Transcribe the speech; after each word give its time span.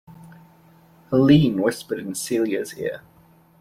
Helene 1.11 1.61
whispered 1.61 1.99
in 1.99 2.15
Celia's 2.15 2.75
ear. 2.75 3.01